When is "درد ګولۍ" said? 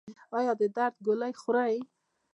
0.75-1.33